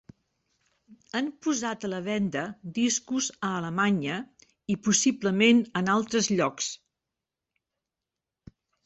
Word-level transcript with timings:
Han 1.17 1.27
posat 1.47 1.83
a 1.87 1.91
la 1.91 1.99
venda 2.07 2.45
discos 2.77 3.27
a 3.49 3.51
Alemanya 3.57 4.15
i 4.75 4.79
possiblement 4.89 5.61
en 5.83 5.93
altres 5.97 6.31
llocs. 6.41 6.71